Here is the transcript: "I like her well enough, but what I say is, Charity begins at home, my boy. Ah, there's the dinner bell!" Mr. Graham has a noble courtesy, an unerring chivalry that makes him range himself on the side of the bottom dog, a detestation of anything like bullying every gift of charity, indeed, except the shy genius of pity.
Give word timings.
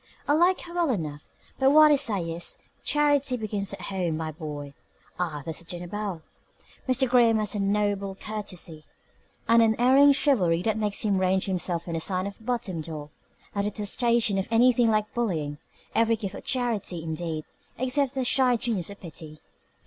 "I 0.27 0.33
like 0.33 0.61
her 0.61 0.73
well 0.73 0.89
enough, 0.89 1.21
but 1.59 1.69
what 1.69 1.91
I 1.91 1.95
say 1.95 2.23
is, 2.31 2.57
Charity 2.83 3.37
begins 3.37 3.71
at 3.71 3.81
home, 3.83 4.17
my 4.17 4.31
boy. 4.31 4.73
Ah, 5.19 5.43
there's 5.45 5.59
the 5.59 5.65
dinner 5.65 5.85
bell!" 5.85 6.23
Mr. 6.89 7.07
Graham 7.07 7.37
has 7.37 7.53
a 7.53 7.59
noble 7.59 8.15
courtesy, 8.15 8.83
an 9.47 9.61
unerring 9.61 10.11
chivalry 10.13 10.63
that 10.63 10.79
makes 10.79 11.01
him 11.03 11.19
range 11.19 11.45
himself 11.45 11.87
on 11.87 11.93
the 11.93 11.99
side 11.99 12.25
of 12.25 12.37
the 12.39 12.43
bottom 12.43 12.81
dog, 12.81 13.11
a 13.53 13.61
detestation 13.61 14.39
of 14.39 14.47
anything 14.49 14.89
like 14.89 15.13
bullying 15.13 15.59
every 15.93 16.15
gift 16.15 16.33
of 16.33 16.43
charity, 16.45 17.03
indeed, 17.03 17.45
except 17.77 18.15
the 18.15 18.23
shy 18.23 18.55
genius 18.57 18.89
of 18.89 18.99
pity. 18.99 19.39